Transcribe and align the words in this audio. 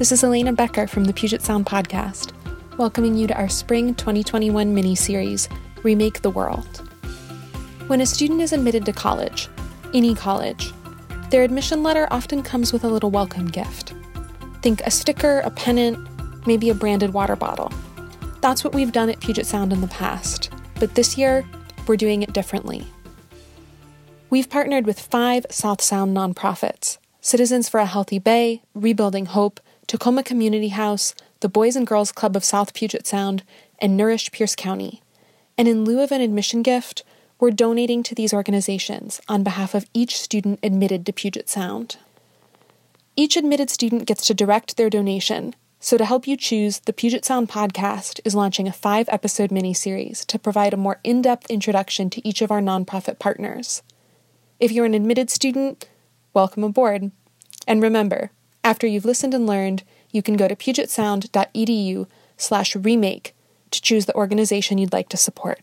This 0.00 0.12
is 0.12 0.24
Elena 0.24 0.54
Becker 0.54 0.86
from 0.86 1.04
the 1.04 1.12
Puget 1.12 1.42
Sound 1.42 1.66
Podcast, 1.66 2.32
welcoming 2.78 3.14
you 3.14 3.26
to 3.26 3.36
our 3.36 3.50
Spring 3.50 3.94
2021 3.94 4.74
mini 4.74 4.94
series, 4.94 5.46
Remake 5.82 6.22
the 6.22 6.30
World. 6.30 6.78
When 7.86 8.00
a 8.00 8.06
student 8.06 8.40
is 8.40 8.54
admitted 8.54 8.86
to 8.86 8.94
college, 8.94 9.50
any 9.92 10.14
college, 10.14 10.72
their 11.28 11.42
admission 11.42 11.82
letter 11.82 12.08
often 12.10 12.42
comes 12.42 12.72
with 12.72 12.82
a 12.82 12.88
little 12.88 13.10
welcome 13.10 13.48
gift. 13.48 13.92
Think 14.62 14.80
a 14.86 14.90
sticker, 14.90 15.40
a 15.40 15.50
pennant, 15.50 15.98
maybe 16.46 16.70
a 16.70 16.74
branded 16.74 17.12
water 17.12 17.36
bottle. 17.36 17.70
That's 18.40 18.64
what 18.64 18.74
we've 18.74 18.92
done 18.92 19.10
at 19.10 19.20
Puget 19.20 19.44
Sound 19.44 19.70
in 19.70 19.82
the 19.82 19.88
past, 19.88 20.48
but 20.76 20.94
this 20.94 21.18
year, 21.18 21.44
we're 21.86 21.98
doing 21.98 22.22
it 22.22 22.32
differently. 22.32 22.86
We've 24.30 24.48
partnered 24.48 24.86
with 24.86 24.98
five 24.98 25.44
South 25.50 25.82
Sound 25.82 26.16
nonprofits 26.16 26.96
Citizens 27.20 27.68
for 27.68 27.80
a 27.80 27.84
Healthy 27.84 28.18
Bay, 28.18 28.62
Rebuilding 28.74 29.26
Hope, 29.26 29.60
Tacoma 29.90 30.22
Community 30.22 30.68
House, 30.68 31.16
the 31.40 31.48
Boys 31.48 31.74
and 31.74 31.84
Girls 31.84 32.12
Club 32.12 32.36
of 32.36 32.44
South 32.44 32.74
Puget 32.74 33.08
Sound, 33.08 33.42
and 33.80 33.96
Nourish 33.96 34.30
Pierce 34.30 34.54
County. 34.54 35.02
And 35.58 35.66
in 35.66 35.84
lieu 35.84 36.00
of 36.00 36.12
an 36.12 36.20
admission 36.20 36.62
gift, 36.62 37.02
we're 37.40 37.50
donating 37.50 38.04
to 38.04 38.14
these 38.14 38.32
organizations 38.32 39.20
on 39.26 39.42
behalf 39.42 39.74
of 39.74 39.90
each 39.92 40.16
student 40.16 40.60
admitted 40.62 41.04
to 41.06 41.12
Puget 41.12 41.48
Sound. 41.48 41.96
Each 43.16 43.36
admitted 43.36 43.68
student 43.68 44.06
gets 44.06 44.24
to 44.28 44.32
direct 44.32 44.76
their 44.76 44.90
donation, 44.90 45.56
so 45.80 45.96
to 45.96 46.04
help 46.04 46.24
you 46.24 46.36
choose, 46.36 46.78
the 46.78 46.92
Puget 46.92 47.24
Sound 47.24 47.48
podcast 47.48 48.20
is 48.24 48.36
launching 48.36 48.68
a 48.68 48.72
five 48.72 49.08
episode 49.08 49.50
mini-series 49.50 50.24
to 50.26 50.38
provide 50.38 50.72
a 50.72 50.76
more 50.76 51.00
in 51.02 51.20
depth 51.20 51.50
introduction 51.50 52.10
to 52.10 52.24
each 52.24 52.42
of 52.42 52.52
our 52.52 52.60
nonprofit 52.60 53.18
partners. 53.18 53.82
If 54.60 54.70
you're 54.70 54.86
an 54.86 54.94
admitted 54.94 55.30
student, 55.30 55.88
welcome 56.32 56.62
aboard. 56.62 57.10
And 57.66 57.82
remember, 57.82 58.30
after 58.62 58.86
you've 58.86 59.04
listened 59.04 59.34
and 59.34 59.46
learned, 59.46 59.82
you 60.10 60.22
can 60.22 60.36
go 60.36 60.48
to 60.48 60.56
pugetsound.edu 60.56 62.06
slash 62.36 62.76
remake 62.76 63.34
to 63.70 63.80
choose 63.80 64.06
the 64.06 64.14
organization 64.14 64.78
you'd 64.78 64.92
like 64.92 65.08
to 65.08 65.16
support. 65.16 65.60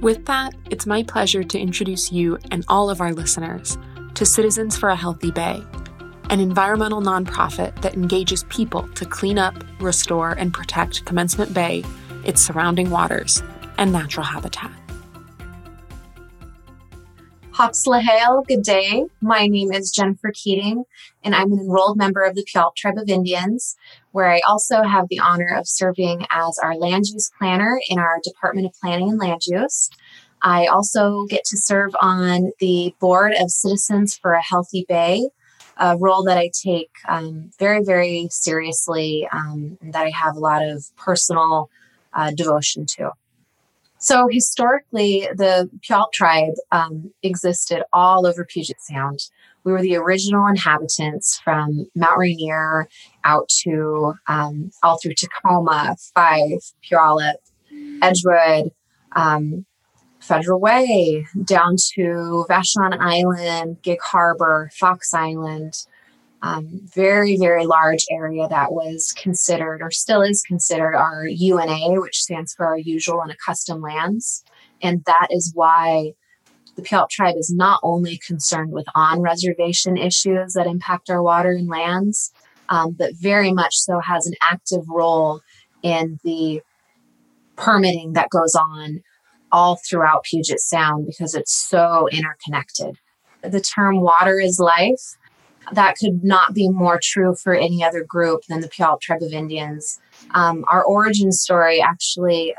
With 0.00 0.24
that, 0.26 0.54
it's 0.70 0.86
my 0.86 1.02
pleasure 1.02 1.44
to 1.44 1.58
introduce 1.58 2.10
you 2.10 2.38
and 2.50 2.64
all 2.68 2.88
of 2.88 3.00
our 3.00 3.12
listeners 3.12 3.76
to 4.14 4.24
Citizens 4.24 4.76
for 4.76 4.88
a 4.88 4.96
Healthy 4.96 5.30
Bay, 5.32 5.62
an 6.30 6.40
environmental 6.40 7.02
nonprofit 7.02 7.80
that 7.82 7.94
engages 7.94 8.44
people 8.44 8.88
to 8.94 9.04
clean 9.04 9.38
up, 9.38 9.54
restore, 9.80 10.32
and 10.32 10.54
protect 10.54 11.04
Commencement 11.04 11.52
Bay, 11.52 11.84
its 12.24 12.40
surrounding 12.40 12.90
waters, 12.90 13.42
and 13.76 13.92
natural 13.92 14.24
habitat. 14.24 14.77
Hoxlahale, 17.58 18.46
good 18.46 18.62
day. 18.62 19.06
My 19.20 19.48
name 19.48 19.72
is 19.72 19.90
Jennifer 19.90 20.30
Keating, 20.32 20.84
and 21.24 21.34
I'm 21.34 21.50
an 21.50 21.58
enrolled 21.58 21.98
member 21.98 22.22
of 22.22 22.36
the 22.36 22.44
Puyallup 22.44 22.76
Tribe 22.76 22.98
of 22.98 23.08
Indians, 23.08 23.76
where 24.12 24.30
I 24.30 24.40
also 24.46 24.84
have 24.84 25.08
the 25.10 25.18
honor 25.18 25.56
of 25.56 25.66
serving 25.66 26.24
as 26.30 26.56
our 26.62 26.76
land 26.76 27.06
use 27.08 27.32
planner 27.36 27.80
in 27.88 27.98
our 27.98 28.20
Department 28.22 28.66
of 28.66 28.74
Planning 28.80 29.08
and 29.08 29.18
Land 29.18 29.42
Use. 29.44 29.90
I 30.40 30.66
also 30.66 31.26
get 31.28 31.42
to 31.46 31.56
serve 31.56 31.96
on 32.00 32.52
the 32.60 32.94
board 33.00 33.32
of 33.32 33.50
Citizens 33.50 34.16
for 34.16 34.34
a 34.34 34.42
Healthy 34.42 34.86
Bay, 34.88 35.28
a 35.78 35.96
role 35.96 36.22
that 36.26 36.38
I 36.38 36.52
take 36.62 36.92
um, 37.08 37.50
very, 37.58 37.82
very 37.82 38.28
seriously, 38.30 39.26
um, 39.32 39.78
and 39.82 39.92
that 39.94 40.06
I 40.06 40.10
have 40.10 40.36
a 40.36 40.40
lot 40.40 40.62
of 40.62 40.84
personal 40.96 41.70
uh, 42.12 42.30
devotion 42.30 42.86
to. 42.98 43.10
So 43.98 44.28
historically, 44.30 45.28
the 45.34 45.68
Puyallup 45.86 46.12
tribe 46.12 46.54
um, 46.70 47.12
existed 47.22 47.82
all 47.92 48.26
over 48.26 48.44
Puget 48.44 48.80
Sound. 48.80 49.18
We 49.64 49.72
were 49.72 49.82
the 49.82 49.96
original 49.96 50.46
inhabitants 50.46 51.40
from 51.42 51.86
Mount 51.96 52.16
Rainier 52.16 52.88
out 53.24 53.48
to 53.64 54.14
um, 54.28 54.70
all 54.82 54.98
through 54.98 55.14
Tacoma, 55.14 55.96
Fife, 56.14 56.72
Puyallup, 56.88 57.34
Edgewood, 58.00 58.70
um, 59.12 59.66
Federal 60.20 60.60
Way, 60.60 61.26
down 61.44 61.76
to 61.94 62.46
Vashon 62.48 62.96
Island, 62.98 63.82
Gig 63.82 64.00
Harbor, 64.00 64.70
Fox 64.74 65.12
Island, 65.12 65.86
um, 66.42 66.80
very, 66.94 67.36
very 67.36 67.66
large 67.66 68.04
area 68.10 68.46
that 68.48 68.72
was 68.72 69.12
considered 69.16 69.82
or 69.82 69.90
still 69.90 70.22
is 70.22 70.42
considered 70.42 70.94
our 70.94 71.26
U&A, 71.26 71.98
which 71.98 72.20
stands 72.20 72.54
for 72.54 72.66
our 72.66 72.78
usual 72.78 73.20
and 73.22 73.32
accustomed 73.32 73.82
lands. 73.82 74.44
And 74.80 75.04
that 75.06 75.28
is 75.30 75.52
why 75.54 76.12
the 76.76 76.82
Puyallup 76.82 77.10
tribe 77.10 77.34
is 77.36 77.52
not 77.52 77.80
only 77.82 78.20
concerned 78.24 78.70
with 78.70 78.86
on 78.94 79.20
reservation 79.20 79.96
issues 79.96 80.52
that 80.54 80.68
impact 80.68 81.10
our 81.10 81.22
water 81.22 81.50
and 81.50 81.68
lands, 81.68 82.32
um, 82.68 82.92
but 82.92 83.14
very 83.16 83.52
much 83.52 83.74
so 83.74 83.98
has 83.98 84.26
an 84.26 84.34
active 84.40 84.88
role 84.88 85.40
in 85.82 86.20
the 86.22 86.60
permitting 87.56 88.12
that 88.12 88.30
goes 88.30 88.54
on 88.54 89.02
all 89.50 89.80
throughout 89.88 90.24
Puget 90.24 90.60
Sound 90.60 91.06
because 91.06 91.34
it's 91.34 91.52
so 91.52 92.08
interconnected. 92.12 92.96
The 93.42 93.60
term 93.60 94.00
water 94.00 94.38
is 94.38 94.60
life 94.60 95.16
that 95.72 95.96
could 95.96 96.24
not 96.24 96.54
be 96.54 96.68
more 96.68 96.98
true 97.02 97.34
for 97.34 97.54
any 97.54 97.82
other 97.84 98.04
group 98.04 98.42
than 98.48 98.60
the 98.60 98.68
Puyallup 98.68 99.00
Tribe 99.00 99.22
of 99.22 99.32
Indians. 99.32 100.00
Um, 100.32 100.64
our 100.68 100.84
origin 100.84 101.32
story 101.32 101.80
actually 101.82 102.54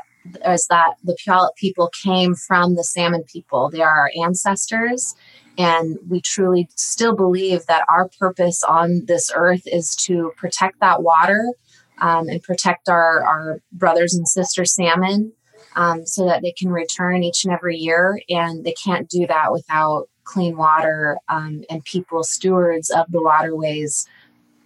is 0.46 0.66
that 0.68 0.94
the 1.04 1.16
Puyallup 1.24 1.54
people 1.56 1.90
came 2.02 2.34
from 2.34 2.74
the 2.74 2.84
Salmon 2.84 3.24
people. 3.24 3.70
They 3.70 3.80
are 3.80 3.98
our 4.00 4.10
ancestors, 4.22 5.14
and 5.58 5.98
we 6.08 6.20
truly 6.20 6.68
still 6.76 7.14
believe 7.14 7.66
that 7.66 7.84
our 7.88 8.08
purpose 8.18 8.62
on 8.62 9.04
this 9.06 9.30
earth 9.34 9.62
is 9.66 9.94
to 10.06 10.32
protect 10.36 10.80
that 10.80 11.02
water 11.02 11.52
um, 12.00 12.28
and 12.28 12.42
protect 12.42 12.88
our, 12.88 13.22
our 13.24 13.60
brothers 13.72 14.14
and 14.14 14.26
sisters 14.26 14.74
salmon 14.74 15.32
um, 15.76 16.06
so 16.06 16.26
that 16.26 16.42
they 16.42 16.52
can 16.52 16.70
return 16.70 17.22
each 17.22 17.44
and 17.44 17.52
every 17.52 17.76
year. 17.76 18.20
And 18.28 18.64
they 18.64 18.72
can't 18.72 19.08
do 19.08 19.26
that 19.26 19.52
without 19.52 20.08
clean 20.30 20.56
water 20.56 21.18
um, 21.28 21.64
and 21.68 21.84
people 21.84 22.22
stewards 22.22 22.90
of 22.90 23.06
the 23.10 23.22
waterways 23.22 24.06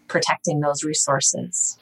protecting 0.08 0.60
those 0.60 0.84
resources. 0.84 1.78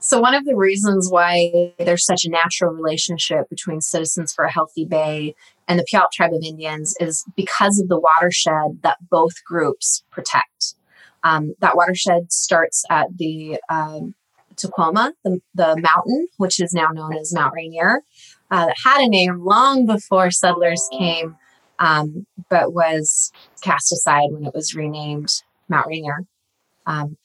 So, 0.00 0.20
one 0.20 0.34
of 0.34 0.44
the 0.44 0.56
reasons 0.56 1.10
why 1.10 1.72
there's 1.78 2.04
such 2.04 2.24
a 2.24 2.30
natural 2.30 2.72
relationship 2.72 3.48
between 3.48 3.80
Citizens 3.80 4.32
for 4.32 4.44
a 4.44 4.52
Healthy 4.52 4.84
Bay 4.84 5.34
and 5.68 5.78
the 5.78 5.86
Puyallup 5.90 6.10
Tribe 6.12 6.32
of 6.32 6.42
Indians 6.44 6.94
is 7.00 7.24
because 7.34 7.80
of 7.80 7.88
the 7.88 7.98
watershed 7.98 8.82
that 8.82 8.98
both 9.10 9.42
groups 9.44 10.04
protect. 10.10 10.74
Um, 11.24 11.54
that 11.60 11.76
watershed 11.76 12.30
starts 12.30 12.84
at 12.90 13.16
the 13.16 13.58
um, 13.68 14.14
Tacoma, 14.56 15.12
the, 15.24 15.40
the 15.54 15.76
mountain, 15.76 16.28
which 16.36 16.60
is 16.60 16.72
now 16.72 16.88
known 16.92 17.16
as 17.16 17.34
Mount 17.34 17.54
Rainier, 17.54 18.02
uh, 18.50 18.66
that 18.66 18.76
had 18.84 19.00
a 19.00 19.08
name 19.08 19.44
long 19.44 19.86
before 19.86 20.30
settlers 20.30 20.88
came 20.92 21.36
um, 21.78 22.26
but 22.48 22.72
was 22.72 23.30
cast 23.62 23.92
aside 23.92 24.28
when 24.30 24.44
it 24.44 24.54
was 24.54 24.74
renamed 24.74 25.42
Mount 25.68 25.86
Rainier. 25.86 26.24
Um, 26.86 27.16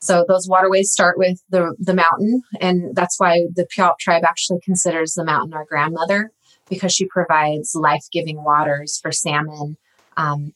so 0.00 0.24
those 0.28 0.48
waterways 0.48 0.92
start 0.92 1.18
with 1.18 1.42
the, 1.48 1.74
the 1.78 1.94
mountain, 1.94 2.42
and 2.60 2.94
that's 2.94 3.18
why 3.18 3.46
the 3.54 3.66
Puyallup 3.66 3.98
tribe 3.98 4.24
actually 4.24 4.60
considers 4.62 5.14
the 5.14 5.24
mountain 5.24 5.54
our 5.54 5.64
grandmother 5.64 6.30
because 6.68 6.92
she 6.92 7.06
provides 7.06 7.74
life 7.74 8.04
giving 8.12 8.42
waters 8.42 8.98
for 9.02 9.12
salmon 9.12 9.76
um, 10.16 10.52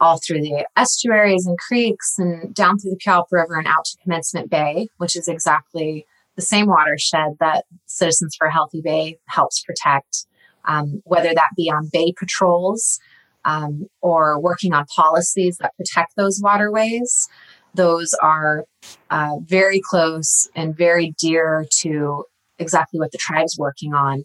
all 0.00 0.18
through 0.18 0.40
the 0.40 0.66
estuaries 0.76 1.46
and 1.46 1.58
creeks 1.58 2.14
and 2.18 2.54
down 2.54 2.78
through 2.78 2.90
the 2.90 2.98
Puyallup 3.04 3.26
River 3.30 3.56
and 3.56 3.68
out 3.68 3.84
to 3.86 3.96
Commencement 4.02 4.50
Bay, 4.50 4.88
which 4.98 5.16
is 5.16 5.28
exactly 5.28 6.06
the 6.36 6.42
same 6.42 6.66
watershed 6.66 7.36
that 7.40 7.64
Citizens 7.86 8.34
for 8.36 8.46
a 8.46 8.52
Healthy 8.52 8.80
Bay 8.80 9.18
helps 9.26 9.62
protect 9.62 10.26
um, 10.66 11.02
whether 11.04 11.32
that 11.34 11.50
be 11.56 11.70
on 11.70 11.88
bay 11.92 12.12
patrols 12.18 12.98
um, 13.44 13.86
or 14.00 14.40
working 14.40 14.72
on 14.72 14.86
policies 14.94 15.56
that 15.58 15.76
protect 15.76 16.14
those 16.16 16.40
waterways. 16.42 17.28
Those 17.74 18.14
are 18.22 18.64
uh, 19.10 19.36
very 19.42 19.80
close 19.80 20.48
and 20.54 20.76
very 20.76 21.14
dear 21.18 21.66
to 21.80 22.24
exactly 22.58 23.00
what 23.00 23.12
the 23.12 23.18
tribe's 23.18 23.56
working 23.58 23.94
on. 23.94 24.24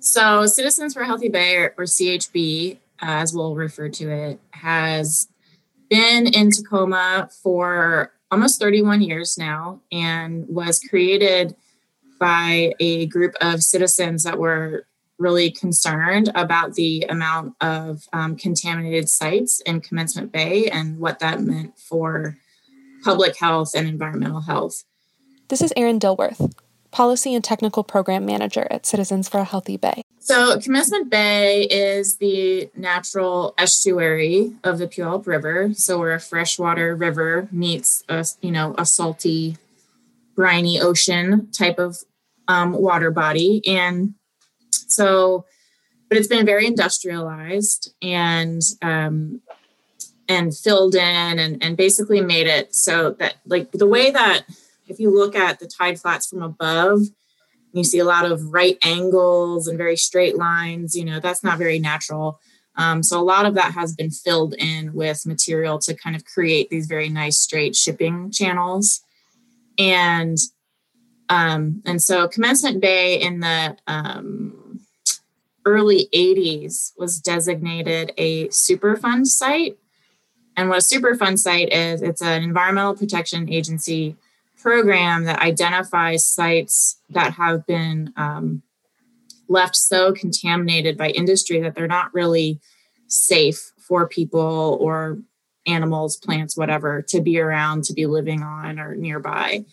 So, 0.00 0.46
Citizens 0.46 0.94
for 0.94 1.04
Healthy 1.04 1.28
Bay, 1.28 1.56
or, 1.56 1.74
or 1.76 1.84
CHB, 1.84 2.78
as 3.00 3.34
we'll 3.34 3.56
refer 3.56 3.88
to 3.88 4.10
it, 4.10 4.40
has 4.52 5.28
been 5.90 6.28
in 6.28 6.50
Tacoma 6.50 7.28
for 7.42 8.12
almost 8.30 8.60
31 8.60 9.02
years 9.02 9.36
now 9.38 9.80
and 9.90 10.46
was 10.48 10.80
created 10.80 11.56
by 12.18 12.74
a 12.80 13.06
group 13.06 13.34
of 13.40 13.62
citizens 13.62 14.24
that 14.24 14.38
were 14.38 14.86
really 15.18 15.50
concerned 15.50 16.30
about 16.34 16.74
the 16.74 17.04
amount 17.08 17.54
of 17.60 18.04
um, 18.12 18.36
contaminated 18.36 19.08
sites 19.08 19.60
in 19.60 19.80
Commencement 19.80 20.32
Bay 20.32 20.68
and 20.70 20.98
what 20.98 21.18
that 21.18 21.40
meant 21.40 21.78
for 21.78 22.36
public 23.02 23.36
health 23.38 23.72
and 23.74 23.88
environmental 23.88 24.40
health. 24.40 24.84
This 25.48 25.62
is 25.62 25.72
Erin 25.76 25.98
Dilworth, 25.98 26.52
Policy 26.90 27.34
and 27.34 27.42
Technical 27.42 27.82
Program 27.82 28.24
Manager 28.24 28.66
at 28.70 28.86
Citizens 28.86 29.28
for 29.28 29.38
a 29.38 29.44
Healthy 29.44 29.76
Bay. 29.76 30.02
So, 30.20 30.60
Commencement 30.60 31.08
Bay 31.08 31.62
is 31.62 32.16
the 32.16 32.70
natural 32.76 33.54
estuary 33.56 34.52
of 34.62 34.78
the 34.78 34.86
Puyallup 34.86 35.26
River. 35.26 35.72
So, 35.74 35.98
we're 35.98 36.12
a 36.12 36.20
freshwater 36.20 36.94
river 36.94 37.48
meets 37.50 38.04
a 38.08 38.26
you 38.42 38.50
know 38.50 38.74
a 38.76 38.84
salty, 38.84 39.56
briny 40.36 40.80
ocean 40.80 41.50
type 41.50 41.78
of 41.78 41.96
um, 42.48 42.72
water 42.72 43.10
body, 43.10 43.62
and 43.66 44.14
so, 44.70 45.44
but 46.08 46.18
it's 46.18 46.28
been 46.28 46.46
very 46.46 46.66
industrialized 46.66 47.94
and 48.02 48.62
um, 48.82 49.40
and 50.28 50.56
filled 50.56 50.94
in 50.94 51.38
and 51.38 51.62
and 51.62 51.76
basically 51.76 52.20
made 52.20 52.46
it 52.46 52.74
so 52.74 53.12
that 53.12 53.36
like 53.46 53.70
the 53.72 53.86
way 53.86 54.10
that 54.10 54.44
if 54.88 54.98
you 54.98 55.14
look 55.14 55.36
at 55.36 55.58
the 55.60 55.66
tide 55.66 56.00
flats 56.00 56.28
from 56.28 56.42
above 56.42 57.00
you 57.72 57.84
see 57.84 57.98
a 57.98 58.04
lot 58.04 58.24
of 58.24 58.52
right 58.52 58.78
angles 58.84 59.68
and 59.68 59.78
very 59.78 59.96
straight 59.96 60.36
lines 60.36 60.94
you 60.94 61.04
know 61.04 61.20
that's 61.20 61.44
not 61.44 61.58
very 61.58 61.78
natural. 61.78 62.40
Um, 62.78 63.02
so 63.02 63.20
a 63.20 63.22
lot 63.22 63.44
of 63.44 63.54
that 63.54 63.72
has 63.72 63.94
been 63.94 64.10
filled 64.10 64.54
in 64.54 64.94
with 64.94 65.26
material 65.26 65.80
to 65.80 65.94
kind 65.94 66.14
of 66.14 66.24
create 66.24 66.70
these 66.70 66.86
very 66.86 67.08
nice 67.08 67.36
straight 67.36 67.74
shipping 67.74 68.30
channels. 68.30 69.00
And 69.80 70.38
um, 71.28 71.82
and 71.84 72.02
so 72.02 72.28
commencement 72.28 72.80
bay 72.80 73.20
in 73.20 73.40
the 73.40 73.76
um, 73.86 74.80
early 75.64 76.08
80s 76.14 76.92
was 76.96 77.20
designated 77.20 78.12
a 78.16 78.48
superfund 78.48 79.26
site 79.26 79.78
and 80.56 80.68
what 80.68 80.78
a 80.78 80.94
superfund 80.96 81.38
site 81.38 81.72
is 81.72 82.02
it's 82.02 82.22
an 82.22 82.42
environmental 82.42 82.94
protection 82.94 83.52
agency 83.52 84.16
program 84.60 85.24
that 85.24 85.40
identifies 85.40 86.26
sites 86.26 87.00
that 87.10 87.34
have 87.34 87.66
been 87.66 88.12
um, 88.16 88.62
left 89.48 89.76
so 89.76 90.12
contaminated 90.12 90.96
by 90.96 91.10
industry 91.10 91.60
that 91.60 91.74
they're 91.74 91.86
not 91.86 92.12
really 92.12 92.60
safe 93.06 93.72
for 93.78 94.06
people 94.06 94.76
or 94.80 95.18
animals, 95.66 96.16
plants, 96.16 96.56
whatever, 96.56 97.02
to 97.02 97.20
be 97.20 97.38
around, 97.38 97.84
to 97.84 97.92
be 97.92 98.06
living 98.06 98.42
on 98.42 98.78
or 98.78 98.94
nearby. 98.94 99.64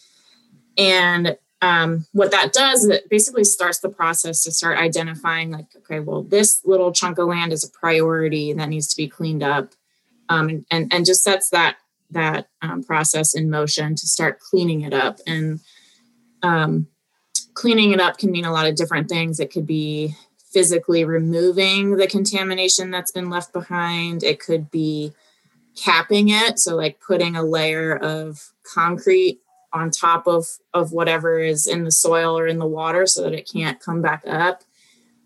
And 0.77 1.37
um, 1.65 2.05
what 2.11 2.29
that 2.29 2.53
does 2.53 2.83
is 2.83 2.89
it 2.91 3.09
basically 3.09 3.43
starts 3.43 3.79
the 3.79 3.89
process 3.89 4.43
to 4.43 4.51
start 4.51 4.77
identifying, 4.77 5.49
like, 5.49 5.65
okay, 5.77 5.99
well, 5.99 6.21
this 6.21 6.61
little 6.63 6.91
chunk 6.91 7.17
of 7.17 7.27
land 7.27 7.51
is 7.51 7.63
a 7.63 7.71
priority 7.71 8.53
that 8.53 8.69
needs 8.69 8.85
to 8.89 8.95
be 8.95 9.07
cleaned 9.07 9.41
up, 9.41 9.73
um, 10.29 10.63
and 10.69 10.93
and 10.93 11.07
just 11.07 11.23
sets 11.23 11.49
that 11.49 11.77
that 12.11 12.49
um, 12.61 12.83
process 12.83 13.33
in 13.33 13.49
motion 13.49 13.95
to 13.95 14.05
start 14.05 14.39
cleaning 14.39 14.81
it 14.81 14.93
up. 14.93 15.17
And 15.25 15.59
um, 16.43 16.85
cleaning 17.55 17.93
it 17.93 17.99
up 17.99 18.19
can 18.19 18.29
mean 18.29 18.45
a 18.45 18.53
lot 18.53 18.67
of 18.67 18.75
different 18.75 19.09
things. 19.09 19.39
It 19.39 19.51
could 19.51 19.65
be 19.65 20.13
physically 20.53 21.03
removing 21.03 21.97
the 21.97 22.05
contamination 22.05 22.91
that's 22.91 23.11
been 23.11 23.31
left 23.31 23.51
behind, 23.53 24.21
it 24.21 24.39
could 24.39 24.69
be 24.69 25.13
capping 25.75 26.29
it. 26.29 26.59
So, 26.59 26.75
like 26.75 26.99
putting 26.99 27.35
a 27.35 27.41
layer 27.41 27.95
of 27.95 28.51
concrete 28.61 29.39
on 29.75 29.91
top 29.91 30.25
of, 30.25 30.47
of 30.73 30.93
whatever 30.93 31.37
is 31.39 31.67
in 31.67 31.83
the 31.83 31.91
soil 31.91 32.39
or 32.39 32.47
in 32.47 32.59
the 32.59 32.65
water 32.65 33.05
so 33.05 33.21
that 33.21 33.33
it 33.33 33.49
can't 33.51 33.79
come 33.79 34.01
back 34.01 34.23
up. 34.25 34.63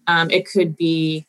Um, 0.08 0.32
it 0.32 0.50
could 0.50 0.76
be 0.76 1.28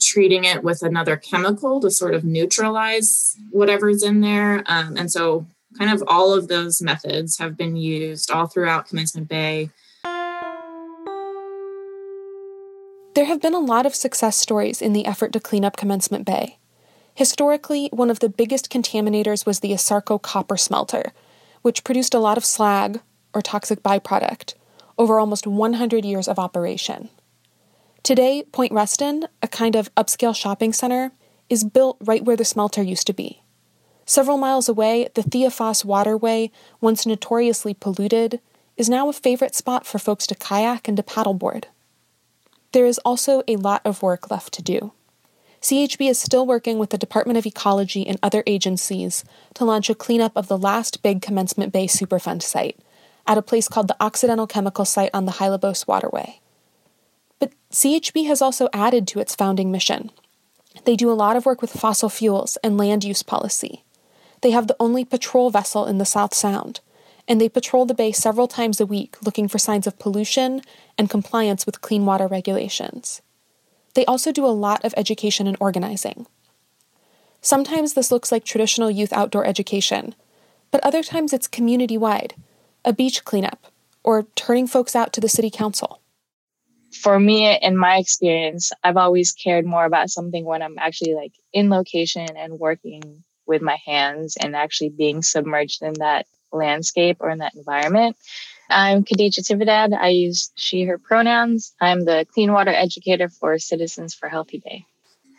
treating 0.00 0.44
it 0.44 0.62
with 0.62 0.82
another 0.82 1.16
chemical 1.16 1.80
to 1.80 1.90
sort 1.90 2.14
of 2.14 2.24
neutralize 2.24 3.36
whatever's 3.50 4.02
in 4.02 4.20
there. 4.20 4.62
Um, 4.66 4.96
and 4.98 5.10
so, 5.10 5.46
kind 5.78 5.90
of 5.90 6.04
all 6.06 6.34
of 6.34 6.48
those 6.48 6.82
methods 6.82 7.38
have 7.38 7.56
been 7.56 7.76
used 7.76 8.30
all 8.30 8.46
throughout 8.46 8.86
Commencement 8.86 9.28
Bay. 9.28 9.70
There 13.14 13.24
have 13.24 13.40
been 13.40 13.54
a 13.54 13.60
lot 13.60 13.86
of 13.86 13.94
success 13.94 14.36
stories 14.36 14.82
in 14.82 14.92
the 14.92 15.06
effort 15.06 15.32
to 15.32 15.40
clean 15.40 15.64
up 15.64 15.78
Commencement 15.78 16.26
Bay. 16.26 16.58
Historically, 17.14 17.88
one 17.92 18.10
of 18.10 18.20
the 18.20 18.28
biggest 18.28 18.70
contaminators 18.70 19.46
was 19.46 19.60
the 19.60 19.72
Asarco 19.72 20.20
copper 20.20 20.56
smelter, 20.58 21.12
which 21.62 21.84
produced 21.84 22.14
a 22.14 22.18
lot 22.18 22.36
of 22.36 22.44
slag, 22.44 23.00
or 23.34 23.40
toxic 23.40 23.82
byproduct, 23.82 24.54
over 24.98 25.18
almost 25.18 25.46
100 25.46 26.04
years 26.04 26.28
of 26.28 26.38
operation. 26.38 27.08
Today, 28.02 28.42
Point 28.52 28.72
Ruston, 28.72 29.26
a 29.42 29.48
kind 29.48 29.76
of 29.76 29.94
upscale 29.94 30.34
shopping 30.34 30.72
center, 30.72 31.12
is 31.48 31.64
built 31.64 31.96
right 32.00 32.24
where 32.24 32.36
the 32.36 32.44
smelter 32.44 32.82
used 32.82 33.06
to 33.06 33.12
be. 33.12 33.42
Several 34.04 34.36
miles 34.36 34.68
away, 34.68 35.08
the 35.14 35.22
Thea 35.22 35.50
Foss 35.50 35.84
Waterway, 35.84 36.50
once 36.80 37.06
notoriously 37.06 37.74
polluted, 37.74 38.40
is 38.76 38.88
now 38.88 39.08
a 39.08 39.12
favorite 39.12 39.54
spot 39.54 39.86
for 39.86 39.98
folks 39.98 40.26
to 40.26 40.34
kayak 40.34 40.88
and 40.88 40.96
to 40.96 41.02
paddleboard. 41.02 41.64
There 42.72 42.86
is 42.86 42.98
also 43.04 43.42
a 43.46 43.56
lot 43.56 43.82
of 43.84 44.02
work 44.02 44.30
left 44.30 44.52
to 44.54 44.62
do. 44.62 44.92
CHB 45.62 46.10
is 46.10 46.18
still 46.18 46.44
working 46.44 46.78
with 46.78 46.90
the 46.90 46.98
Department 46.98 47.38
of 47.38 47.46
Ecology 47.46 48.04
and 48.04 48.18
other 48.20 48.42
agencies 48.48 49.24
to 49.54 49.64
launch 49.64 49.88
a 49.88 49.94
cleanup 49.94 50.32
of 50.34 50.48
the 50.48 50.58
last 50.58 51.04
big 51.04 51.22
Commencement 51.22 51.72
Bay 51.72 51.86
Superfund 51.86 52.42
site 52.42 52.80
at 53.28 53.38
a 53.38 53.42
place 53.42 53.68
called 53.68 53.86
the 53.86 53.96
Occidental 54.02 54.48
Chemical 54.48 54.84
Site 54.84 55.10
on 55.14 55.24
the 55.24 55.32
Hylebos 55.32 55.86
Waterway. 55.86 56.40
But 57.38 57.52
CHB 57.70 58.26
has 58.26 58.42
also 58.42 58.68
added 58.72 59.06
to 59.08 59.20
its 59.20 59.36
founding 59.36 59.70
mission. 59.70 60.10
They 60.84 60.96
do 60.96 61.10
a 61.10 61.14
lot 61.14 61.36
of 61.36 61.46
work 61.46 61.62
with 61.62 61.70
fossil 61.70 62.08
fuels 62.08 62.58
and 62.64 62.76
land 62.76 63.04
use 63.04 63.22
policy. 63.22 63.84
They 64.40 64.50
have 64.50 64.66
the 64.66 64.76
only 64.80 65.04
patrol 65.04 65.50
vessel 65.50 65.86
in 65.86 65.98
the 65.98 66.04
South 66.04 66.34
Sound, 66.34 66.80
and 67.28 67.40
they 67.40 67.48
patrol 67.48 67.86
the 67.86 67.94
bay 67.94 68.10
several 68.10 68.48
times 68.48 68.80
a 68.80 68.86
week 68.86 69.16
looking 69.24 69.46
for 69.46 69.58
signs 69.58 69.86
of 69.86 70.00
pollution 70.00 70.62
and 70.98 71.08
compliance 71.08 71.66
with 71.66 71.80
clean 71.80 72.04
water 72.04 72.26
regulations. 72.26 73.22
They 73.94 74.04
also 74.06 74.32
do 74.32 74.46
a 74.46 74.48
lot 74.48 74.84
of 74.84 74.94
education 74.96 75.46
and 75.46 75.56
organizing. 75.60 76.26
Sometimes 77.40 77.94
this 77.94 78.12
looks 78.12 78.30
like 78.30 78.44
traditional 78.44 78.90
youth 78.90 79.12
outdoor 79.12 79.44
education, 79.44 80.14
but 80.70 80.82
other 80.84 81.02
times 81.02 81.32
it's 81.32 81.48
community 81.48 81.98
wide, 81.98 82.34
a 82.84 82.92
beach 82.92 83.24
cleanup, 83.24 83.66
or 84.04 84.26
turning 84.34 84.66
folks 84.66 84.94
out 84.94 85.12
to 85.12 85.20
the 85.20 85.28
city 85.28 85.50
council 85.50 86.00
for 86.92 87.18
me 87.18 87.58
in 87.60 87.76
my 87.76 87.96
experience 87.96 88.70
i've 88.84 88.96
always 88.96 89.32
cared 89.32 89.64
more 89.64 89.84
about 89.84 90.10
something 90.10 90.44
when 90.44 90.62
i'm 90.62 90.78
actually 90.78 91.14
like 91.14 91.32
in 91.52 91.70
location 91.70 92.28
and 92.36 92.58
working 92.58 93.24
with 93.46 93.62
my 93.62 93.78
hands 93.84 94.36
and 94.40 94.54
actually 94.54 94.90
being 94.90 95.22
submerged 95.22 95.82
in 95.82 95.94
that 95.94 96.26
landscape 96.52 97.16
or 97.20 97.30
in 97.30 97.38
that 97.38 97.54
environment 97.54 98.16
i'm 98.72 99.04
khadija 99.04 99.40
tividad 99.40 99.96
i 99.98 100.08
use 100.08 100.50
she 100.56 100.84
her 100.84 100.98
pronouns 100.98 101.74
i'm 101.80 102.04
the 102.04 102.26
clean 102.32 102.52
water 102.52 102.72
educator 102.72 103.28
for 103.28 103.58
citizens 103.58 104.14
for 104.14 104.28
healthy 104.28 104.62
bay 104.64 104.84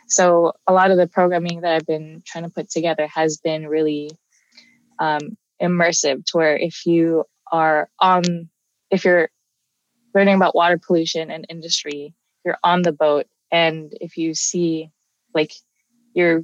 so 0.08 0.52
a 0.66 0.72
lot 0.72 0.90
of 0.90 0.96
the 0.96 1.06
programming 1.06 1.62
that 1.62 1.74
i've 1.74 1.86
been 1.86 2.22
trying 2.26 2.44
to 2.44 2.50
put 2.50 2.70
together 2.70 3.06
has 3.06 3.38
been 3.38 3.66
really 3.66 4.10
um, 4.98 5.36
immersive 5.62 6.24
to 6.26 6.36
where 6.36 6.56
if 6.56 6.86
you 6.86 7.24
are 7.52 7.88
on 8.00 8.48
if 8.90 9.04
you're 9.04 9.28
learning 10.14 10.36
about 10.36 10.54
water 10.54 10.78
pollution 10.78 11.30
and 11.30 11.46
industry, 11.48 12.14
you're 12.44 12.58
on 12.62 12.82
the 12.82 12.92
boat. 12.92 13.26
And 13.50 13.92
if 14.00 14.16
you 14.16 14.34
see, 14.34 14.90
like, 15.34 15.52
you're 16.14 16.42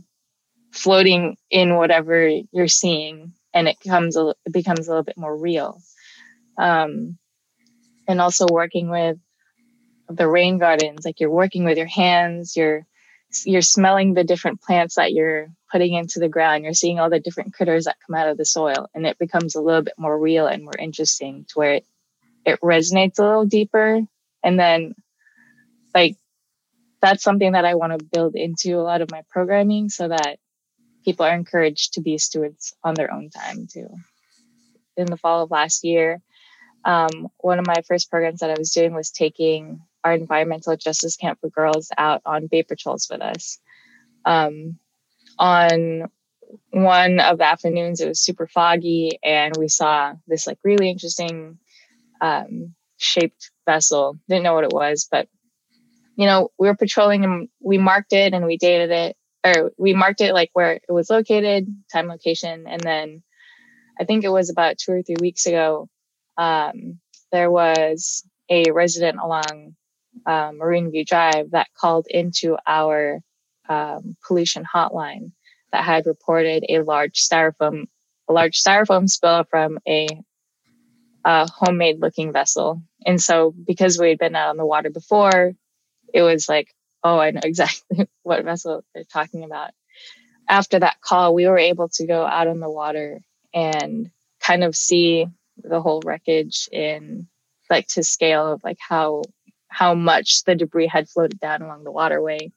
floating 0.73 1.37
in 1.51 1.77
whatever 1.77 2.29
you're 2.53 2.69
seeing, 2.69 3.33
and 3.55 3.69
it 3.69 3.77
comes 3.87 4.17
it 4.17 4.53
becomes 4.53 4.87
a 4.87 4.91
little 4.91 5.05
bit 5.05 5.17
more 5.17 5.37
real. 5.37 5.81
Um, 6.61 7.19
and 8.07 8.21
also 8.21 8.47
working 8.51 8.91
with 8.91 9.19
the 10.09 10.29
rain 10.29 10.59
gardens, 10.59 11.05
like 11.05 11.21
you're 11.21 11.31
working 11.31 11.65
with 11.65 11.79
your 11.79 11.87
hands, 11.87 12.57
you're 12.57 12.87
you're 13.45 13.63
smelling 13.63 14.15
the 14.15 14.25
different 14.25 14.61
plants 14.61 14.97
that 14.97 15.13
you're 15.13 15.49
putting 15.71 15.95
into 15.95 16.19
the 16.19 16.29
ground. 16.29 16.65
You're 16.65 16.75
seeing 16.75 16.99
all 16.99 17.09
the 17.09 17.21
different 17.21 17.55
critters 17.55 17.85
that 17.85 17.97
come 18.05 18.17
out 18.17 18.29
of 18.29 18.37
the 18.37 18.45
soil, 18.45 18.89
and 18.95 19.07
it 19.07 19.19
becomes 19.19 19.55
a 19.55 19.61
little 19.61 19.83
bit 19.83 19.95
more 19.97 20.19
real 20.19 20.47
and 20.47 20.65
more 20.65 20.77
interesting 20.79 21.47
to 21.49 21.55
where 21.55 21.75
it 21.75 21.87
it 22.45 22.61
resonates 22.61 23.19
a 23.19 23.23
little 23.25 23.47
deeper. 23.47 24.01
And 24.43 24.59
then 24.59 24.95
like 25.95 26.17
that's 27.01 27.23
something 27.23 27.53
that 27.53 27.65
I 27.65 27.75
want 27.75 27.99
to 27.99 28.05
build 28.13 28.35
into 28.35 28.79
a 28.79 28.83
lot 28.83 29.01
of 29.01 29.11
my 29.11 29.23
programming 29.31 29.89
so 29.89 30.09
that 30.09 30.39
people 31.05 31.25
are 31.25 31.35
encouraged 31.35 31.95
to 31.95 32.01
be 32.03 32.19
stewards 32.19 32.75
on 32.85 32.95
their 32.95 33.13
own 33.13 33.31
time 33.31 33.67
too. 33.73 33.89
In 34.97 35.07
the 35.07 35.17
fall 35.17 35.43
of 35.45 35.51
last 35.51 35.85
year, 35.85 36.21
um, 36.85 37.29
one 37.39 37.59
of 37.59 37.67
my 37.67 37.83
first 37.87 38.11
programs 38.11 38.41
that 38.41 38.51
I 38.51 38.59
was 38.59 38.71
doing 38.71 38.95
was 38.95 39.11
taking 39.11 39.81
our 40.03 40.13
environmental 40.13 40.77
justice 40.77 41.17
camp 41.17 41.39
for 41.41 41.51
girls 41.51 41.91
out 41.99 42.23
on 42.25 42.47
bay 42.47 42.63
patrols 42.63 43.09
with 43.11 43.21
us. 43.21 43.59
Um, 44.25 44.79
on 45.39 46.11
one 46.71 47.21
of 47.21 47.39
the 47.39 47.45
afternoons, 47.45 48.01
it 48.01 48.09
was 48.09 48.21
super 48.21 48.47
foggy, 48.47 49.19
and 49.23 49.57
we 49.57 49.69
saw 49.69 50.15
this 50.27 50.47
like 50.47 50.59
really 50.65 50.91
interesting 50.91 51.59
um, 52.21 52.75
shaped 52.97 53.51
vessel. 53.67 54.19
Didn't 54.29 54.45
know 54.45 54.55
what 54.55 54.65
it 54.65 54.73
was, 54.73 55.07
but 55.11 55.29
you 56.17 56.27
know, 56.27 56.51
we 56.59 56.69
were 56.69 56.77
patrolling 56.77 57.25
and 57.25 57.49
we 57.61 57.79
marked 57.79 58.13
it 58.13 58.35
and 58.35 58.45
we 58.45 58.59
dated 58.59 58.91
it, 58.91 59.17
or 59.45 59.73
we 59.79 59.95
marked 59.95 60.21
it 60.21 60.35
like 60.35 60.51
where 60.53 60.73
it 60.73 60.83
was 60.89 61.09
located, 61.09 61.67
time, 61.93 62.09
location, 62.09 62.67
and 62.67 62.81
then 62.81 63.23
I 63.99 64.05
think 64.05 64.25
it 64.25 64.31
was 64.31 64.51
about 64.51 64.79
two 64.79 64.93
or 64.93 65.03
three 65.03 65.17
weeks 65.21 65.47
ago. 65.47 65.89
Um, 66.41 66.99
there 67.33 67.51
was 67.51 68.25
a 68.49 68.71
resident 68.73 69.19
along 69.23 69.77
um, 70.27 70.57
Marine 70.57 70.91
View 70.91 71.05
Drive 71.05 71.51
that 71.51 71.69
called 71.79 72.07
into 72.09 72.57
our 72.67 73.21
um, 73.69 74.17
pollution 74.27 74.65
hotline 74.65 75.33
that 75.71 75.85
had 75.85 76.07
reported 76.07 76.65
a 76.69 76.81
large 76.81 77.21
styrofoam 77.21 77.85
a 78.29 78.33
large 78.33 78.63
styrofoam 78.63 79.09
spill 79.09 79.45
from 79.51 79.79
a, 79.87 80.07
a 81.25 81.51
homemade 81.51 82.01
looking 82.01 82.33
vessel. 82.33 82.81
And 83.05 83.21
so 83.21 83.53
because 83.67 83.99
we 83.99 84.09
had 84.09 84.19
been 84.19 84.37
out 84.37 84.51
on 84.51 84.57
the 84.57 84.65
water 84.65 84.89
before, 84.89 85.53
it 86.15 86.23
was 86.23 86.49
like, 86.49 86.73
oh, 87.03 87.19
I 87.19 87.33
know 87.33 87.41
exactly 87.45 88.09
what 88.23 88.45
vessel 88.45 88.85
they're 88.95 89.05
talking 89.05 89.45
about. 89.45 89.73
After 90.49 90.79
that 90.79 91.01
call, 91.01 91.35
we 91.35 91.47
were 91.47 91.59
able 91.59 91.89
to 91.95 92.07
go 92.07 92.25
out 92.25 92.47
on 92.47 92.61
the 92.61 92.71
water 92.71 93.21
and 93.53 94.11
kind 94.41 94.65
of 94.65 94.77
see 94.77 95.27
the 95.71 95.81
whole 95.81 96.03
wreckage 96.05 96.69
in 96.73 97.27
like 97.71 97.87
to 97.89 98.03
scale 98.03 98.53
of 98.53 98.63
like 98.65 98.79
how 98.81 99.23
how 99.69 99.95
much 99.95 100.45
the 100.45 100.55
debris 100.55 100.89
had 100.89 101.09
floated 101.09 101.39
down 101.39 101.63
along 101.63 101.85
the 101.85 101.93
waterway. 101.93 102.51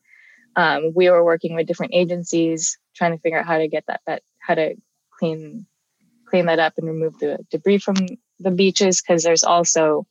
Um, 0.55 0.91
we 0.96 1.10
were 1.10 1.24
working 1.24 1.55
with 1.55 1.67
different 1.67 1.93
agencies 1.93 2.77
trying 2.96 3.12
to 3.12 3.22
figure 3.22 3.39
out 3.39 3.46
how 3.46 3.58
to 3.58 3.67
get 3.67 3.86
that, 3.88 4.01
that 4.08 4.24
how 4.39 4.55
to 4.55 4.75
clean 5.17 5.65
clean 6.27 6.48
that 6.48 6.60
up 6.60 6.74
and 6.77 6.88
remove 6.88 7.17
the 7.20 7.39
debris 7.51 7.77
from 7.77 7.96
the 8.39 8.51
beaches 8.51 9.01
because 9.01 9.24
there's 9.24 9.43
also 9.43 10.05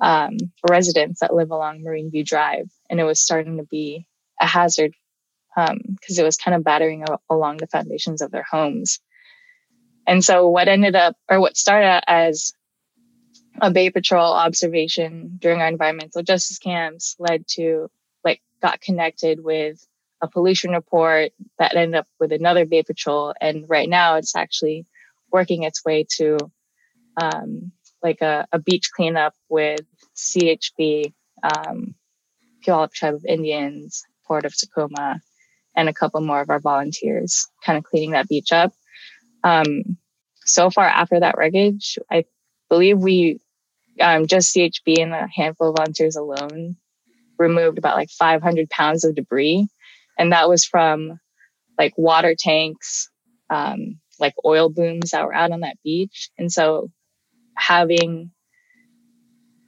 um, 0.00 0.36
residents 0.68 1.20
that 1.20 1.34
live 1.34 1.50
along 1.50 1.82
Marine 1.82 2.10
View 2.10 2.24
Drive, 2.24 2.68
and 2.90 3.00
it 3.00 3.04
was 3.04 3.20
starting 3.20 3.56
to 3.56 3.64
be 3.64 4.06
a 4.40 4.46
hazard 4.46 4.92
because 5.54 6.18
um, 6.18 6.22
it 6.22 6.22
was 6.22 6.36
kind 6.36 6.54
of 6.54 6.62
battering 6.62 7.04
along 7.30 7.56
the 7.56 7.66
foundations 7.66 8.22
of 8.22 8.30
their 8.30 8.44
homes. 8.48 9.00
And 10.08 10.24
so, 10.24 10.48
what 10.48 10.68
ended 10.68 10.96
up, 10.96 11.16
or 11.28 11.38
what 11.38 11.58
started 11.58 12.02
as 12.08 12.54
a 13.60 13.70
Bay 13.70 13.90
Patrol 13.90 14.32
observation 14.32 15.36
during 15.38 15.60
our 15.60 15.68
environmental 15.68 16.22
justice 16.22 16.58
camps, 16.58 17.14
led 17.18 17.46
to 17.48 17.90
like 18.24 18.40
got 18.62 18.80
connected 18.80 19.44
with 19.44 19.86
a 20.22 20.26
pollution 20.26 20.70
report 20.70 21.32
that 21.58 21.76
ended 21.76 21.96
up 21.96 22.06
with 22.18 22.32
another 22.32 22.64
Bay 22.64 22.82
Patrol. 22.82 23.34
And 23.38 23.66
right 23.68 23.88
now 23.88 24.16
it's 24.16 24.34
actually 24.34 24.86
working 25.30 25.64
its 25.64 25.84
way 25.84 26.06
to 26.16 26.38
um, 27.20 27.70
like 28.02 28.22
a, 28.22 28.46
a, 28.50 28.58
beach 28.58 28.90
cleanup 28.90 29.34
with 29.50 29.80
CHB, 30.16 31.12
um, 31.42 31.94
Puyallup 32.64 32.92
Tribe 32.92 33.14
of 33.14 33.24
Indians, 33.26 34.04
Port 34.26 34.46
of 34.46 34.56
Tacoma, 34.56 35.20
and 35.76 35.88
a 35.88 35.92
couple 35.92 36.22
more 36.22 36.40
of 36.40 36.48
our 36.48 36.60
volunteers 36.60 37.46
kind 37.62 37.76
of 37.76 37.84
cleaning 37.84 38.12
that 38.12 38.28
beach 38.28 38.52
up. 38.52 38.72
Um, 39.44 39.98
so 40.44 40.70
far 40.70 40.86
after 40.86 41.20
that 41.20 41.36
wreckage, 41.36 41.98
I 42.10 42.24
believe 42.68 42.98
we 42.98 43.40
um, 44.00 44.26
just 44.26 44.54
CHB 44.54 45.00
and 45.00 45.12
a 45.12 45.28
handful 45.32 45.70
of 45.70 45.76
volunteers 45.76 46.16
alone 46.16 46.76
removed 47.38 47.78
about 47.78 47.96
like 47.96 48.10
500 48.10 48.68
pounds 48.70 49.04
of 49.04 49.14
debris 49.14 49.68
and 50.18 50.32
that 50.32 50.48
was 50.48 50.64
from 50.64 51.18
like 51.78 51.94
water 51.96 52.34
tanks, 52.36 53.08
um, 53.48 54.00
like 54.18 54.34
oil 54.44 54.68
booms 54.68 55.12
that 55.12 55.24
were 55.24 55.34
out 55.34 55.52
on 55.52 55.60
that 55.60 55.78
beach. 55.84 56.30
And 56.36 56.52
so 56.52 56.90
having 57.56 58.32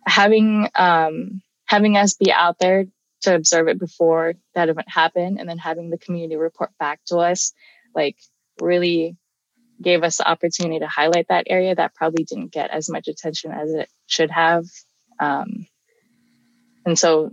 having 0.07 0.69
um, 0.75 1.41
having 1.67 1.97
us 1.97 2.15
be 2.15 2.33
out 2.33 2.59
there 2.59 2.87
to 3.23 3.35
observe 3.35 3.69
it 3.69 3.79
before 3.79 4.35
that 4.55 4.69
event 4.69 4.89
happened, 4.89 5.39
and 5.39 5.49
then 5.49 5.59
having 5.59 5.91
the 5.91 5.99
community 5.99 6.37
report 6.37 6.71
back 6.81 7.01
to 7.07 7.19
us, 7.19 7.53
like 7.95 8.17
really 8.61 9.17
gave 9.83 10.03
us 10.03 10.19
the 10.19 10.29
opportunity 10.29 10.79
to 10.79 10.87
highlight 10.87 11.29
that 11.29 11.47
area 11.49 11.75
that 11.75 11.95
probably 11.95 12.25
didn't 12.25 12.53
get 12.53 12.71
as 12.71 12.89
much 12.89 13.09
attention 13.09 13.53
as 13.53 13.73
it 13.73 13.89
should 14.07 14.31
have. 14.31 14.65
Um, 15.19 15.67
and 16.85 16.99
so 16.99 17.33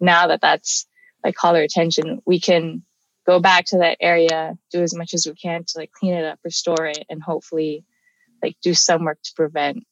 now 0.00 0.28
that 0.28 0.40
that's 0.40 0.86
like 1.22 1.34
call 1.34 1.52
their 1.52 1.62
attention, 1.62 2.20
we 2.26 2.40
can 2.40 2.82
go 3.26 3.40
back 3.40 3.66
to 3.66 3.78
that 3.78 3.98
area, 4.00 4.56
do 4.70 4.82
as 4.82 4.94
much 4.94 5.14
as 5.14 5.26
we 5.26 5.34
can 5.34 5.64
to 5.64 5.78
like 5.78 5.90
clean 5.92 6.14
it 6.14 6.24
up, 6.24 6.38
restore 6.44 6.86
it, 6.86 7.04
and 7.08 7.22
hopefully 7.22 7.84
like 8.42 8.56
do 8.62 8.74
some 8.74 9.04
work 9.04 9.18
to 9.24 9.32
prevent 9.34 9.84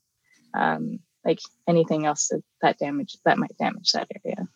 um, 0.54 0.98
like 1.24 1.40
anything 1.66 2.04
else 2.04 2.28
that, 2.28 2.42
that 2.60 2.78
damage 2.78 3.16
that 3.24 3.38
might 3.38 3.56
damage 3.58 3.92
that 3.92 4.08
area. 4.24 4.46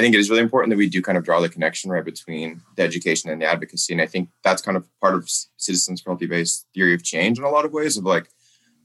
I 0.00 0.02
think 0.02 0.14
it 0.14 0.18
is 0.18 0.30
really 0.30 0.40
important 0.40 0.70
that 0.70 0.78
we 0.78 0.88
do 0.88 1.02
kind 1.02 1.18
of 1.18 1.24
draw 1.24 1.40
the 1.40 1.48
connection 1.50 1.90
right 1.90 2.02
between 2.02 2.62
the 2.76 2.82
education 2.82 3.28
and 3.28 3.42
the 3.42 3.44
advocacy. 3.44 3.92
And 3.92 4.00
I 4.00 4.06
think 4.06 4.30
that's 4.42 4.62
kind 4.62 4.78
of 4.78 4.88
part 4.98 5.14
of 5.14 5.28
Citizens 5.58 6.02
Healthy 6.06 6.24
Bay's 6.24 6.64
theory 6.72 6.94
of 6.94 7.04
change 7.04 7.38
in 7.38 7.44
a 7.44 7.50
lot 7.50 7.66
of 7.66 7.72
ways 7.72 7.98
of 7.98 8.04
like, 8.04 8.30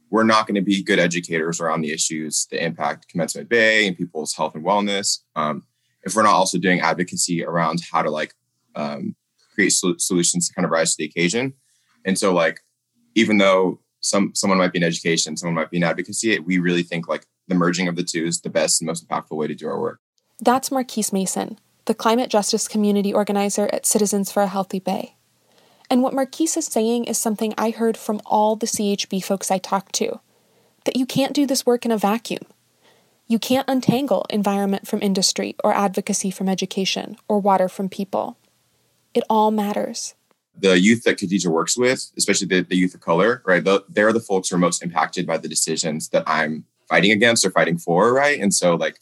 we're 0.10 0.26
not 0.26 0.46
going 0.46 0.56
to 0.56 0.62
be 0.62 0.84
good 0.84 1.00
educators 1.00 1.62
around 1.62 1.82
the 1.82 1.94
issues 1.94 2.48
that 2.52 2.62
impact 2.62 3.08
commencement 3.08 3.48
bay 3.48 3.88
and 3.88 3.96
people's 3.96 4.34
health 4.34 4.56
and 4.56 4.66
wellness 4.66 5.20
um, 5.38 5.64
if 6.04 6.16
we're 6.16 6.24
not 6.24 6.34
also 6.34 6.58
doing 6.58 6.82
advocacy 6.82 7.46
around 7.46 7.80
how 7.92 8.02
to 8.02 8.12
like 8.12 8.34
um, 8.76 9.16
create 9.54 9.70
sol- 9.70 9.96
solutions 9.98 10.50
to 10.50 10.54
kind 10.54 10.66
of 10.66 10.72
rise 10.72 10.92
to 10.92 10.98
the 11.00 11.06
occasion 11.06 11.54
and 12.04 12.20
so 12.20 12.34
like 12.34 12.60
even 13.16 13.38
though 13.38 13.80
some 14.02 14.32
someone 14.36 14.60
might 14.60 14.74
be 14.74 14.80
in 14.80 14.84
education 14.84 15.38
someone 15.38 15.56
might 15.56 15.72
be 15.72 15.78
in 15.78 15.84
advocacy 15.84 16.38
we 16.40 16.60
really 16.60 16.84
think 16.84 17.08
like 17.08 17.26
the 17.48 17.56
merging 17.56 17.88
of 17.88 17.96
the 17.96 18.04
two 18.04 18.26
is 18.26 18.42
the 18.42 18.50
best 18.50 18.82
and 18.82 18.88
most 18.88 19.08
impactful 19.08 19.36
way 19.36 19.48
to 19.48 19.56
do 19.56 19.68
our 19.68 19.80
work 19.80 20.00
that's 20.40 20.72
marquise 20.72 21.14
mason 21.14 21.60
the 21.86 21.94
climate 21.94 22.30
justice 22.30 22.68
community 22.68 23.14
organizer 23.14 23.70
at 23.72 23.86
citizens 23.86 24.32
for 24.32 24.44
a 24.44 24.48
healthy 24.48 24.80
bay 24.80 25.16
and 25.90 26.02
what 26.02 26.14
Marquise 26.14 26.58
is 26.58 26.66
saying 26.66 27.06
is 27.06 27.18
something 27.18 27.54
I 27.58 27.70
heard 27.70 27.98
from 27.98 28.22
all 28.26 28.56
the 28.56 28.66
CHB 28.66 29.24
folks 29.24 29.52
I 29.52 29.58
talked 29.58 29.94
to 29.96 30.20
that 30.86 30.96
you 30.96 31.06
can't 31.06 31.34
do 31.34 31.46
this 31.46 31.66
work 31.66 31.86
in 31.86 31.92
a 31.92 31.98
vacuum. 31.98 32.44
You 33.28 33.40
can't 33.40 33.68
untangle 33.68 34.26
environment 34.30 34.88
from 34.88 35.02
industry 35.02 35.56
or 35.64 35.74
advocacy 35.74 36.32
from 36.32 36.48
education 36.48 37.18
or 37.28 37.40
water 37.40 37.68
from 37.68 37.90
people. 37.90 38.38
It 39.14 39.24
all 39.30 39.52
matters. 39.52 40.14
The 40.58 40.80
youth 40.80 41.04
that 41.04 41.18
Khadija 41.18 41.48
works 41.48 41.78
with, 41.78 42.12
especially 42.18 42.48
the, 42.48 42.62
the 42.62 42.78
youth 42.78 42.94
of 42.94 43.02
color, 43.02 43.42
right? 43.46 43.64
The, 43.64 43.84
they're 43.90 44.14
the 44.14 44.20
folks 44.20 44.50
who 44.50 44.56
are 44.56 44.60
most 44.60 44.84
impacted 44.84 45.26
by 45.26 45.38
the 45.38 45.48
decisions 45.48 46.10
that 46.10 46.24
I'm 46.28 46.66
fighting 46.88 47.12
against 47.12 47.46
or 47.46 47.52
fighting 47.52 47.78
for, 47.78 48.14
right? 48.14 48.40
And 48.40 48.54
so, 48.54 48.76
like, 48.76 49.00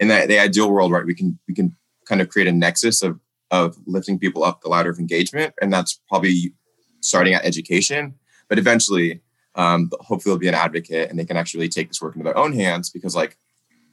in 0.00 0.08
that 0.08 0.28
the 0.28 0.38
ideal 0.38 0.70
world, 0.70 0.92
right, 0.92 1.06
we 1.06 1.14
can 1.14 1.38
we 1.48 1.54
can 1.54 1.76
kind 2.06 2.20
of 2.20 2.28
create 2.28 2.48
a 2.48 2.52
nexus 2.52 3.02
of 3.02 3.20
of 3.50 3.76
lifting 3.86 4.18
people 4.18 4.42
up 4.42 4.60
the 4.60 4.68
ladder 4.68 4.90
of 4.90 4.98
engagement. 4.98 5.54
And 5.60 5.72
that's 5.72 6.00
probably 6.08 6.54
starting 7.00 7.34
at 7.34 7.44
education. 7.44 8.14
But 8.48 8.58
eventually, 8.58 9.20
um, 9.54 9.90
hopefully, 10.00 10.32
they'll 10.32 10.40
be 10.40 10.48
an 10.48 10.54
advocate 10.54 11.08
and 11.08 11.18
they 11.18 11.24
can 11.24 11.36
actually 11.36 11.68
take 11.68 11.88
this 11.88 12.02
work 12.02 12.14
into 12.16 12.24
their 12.24 12.36
own 12.36 12.52
hands 12.52 12.90
because, 12.90 13.14
like, 13.14 13.38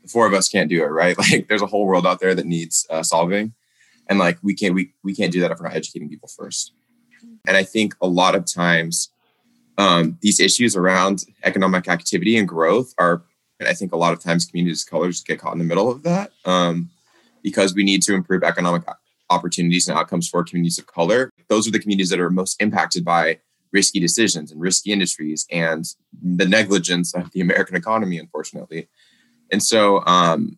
the 0.02 0.10
four 0.10 0.26
of 0.26 0.34
us 0.34 0.50
can't 0.50 0.70
do 0.70 0.84
it, 0.84 0.88
right? 0.88 1.16
Like, 1.32 1.48
there's 1.48 1.62
a 1.62 1.68
whole 1.68 1.86
world 1.86 2.08
out 2.08 2.20
there 2.20 2.34
that 2.34 2.46
needs 2.46 2.86
uh, 2.90 3.04
solving, 3.04 3.54
and 4.10 4.20
like, 4.20 4.40
we 4.42 4.56
can't 4.56 4.74
we 4.74 4.94
we 5.04 5.16
can't 5.16 5.32
do 5.32 5.40
that 5.42 5.52
if 5.52 5.60
we're 5.60 5.68
not 5.68 5.76
educating 5.76 6.10
people 6.10 6.28
first. 6.28 6.74
And 7.48 7.56
I 7.56 7.64
think 7.64 7.96
a 8.02 8.08
lot 8.08 8.36
of 8.36 8.46
times, 8.46 9.10
um, 9.78 10.18
these 10.22 10.40
issues 10.40 10.76
around 10.76 11.24
economic 11.44 11.88
activity 11.88 12.38
and 12.38 12.48
growth 12.48 12.94
are, 12.98 13.24
and 13.62 13.70
I 13.70 13.74
think 13.76 13.94
a 13.94 13.98
lot 13.98 14.12
of 14.12 14.20
times 14.20 14.46
communities 14.46 14.82
of 14.84 14.90
colors 14.90 15.22
get 15.22 15.40
caught 15.40 15.54
in 15.54 15.60
the 15.60 15.66
middle 15.66 15.90
of 15.92 16.02
that 16.02 16.32
um, 16.46 16.90
because 17.44 17.76
we 17.76 17.84
need 17.84 18.02
to 18.04 18.16
improve 18.16 18.44
economic 18.44 18.82
opportunities 19.30 19.88
and 19.88 19.96
outcomes 19.96 20.28
for 20.28 20.44
communities 20.44 20.80
of 20.80 20.88
color. 20.88 21.30
Those 21.48 21.68
are 21.68 21.72
the 21.72 21.80
communities 21.80 22.10
that 22.10 22.20
are 22.20 22.32
most 22.32 22.60
impacted 22.60 23.06
by 23.06 23.40
risky 23.72 24.00
decisions 24.00 24.52
and 24.52 24.60
risky 24.60 24.92
industries 24.92 25.46
and 25.52 25.86
the 26.24 26.48
negligence 26.48 27.14
of 27.14 27.32
the 27.34 27.40
American 27.40 27.76
economy, 27.76 28.18
unfortunately. 28.18 28.90
And 29.52 29.62
so, 29.62 30.04
um, 30.08 30.58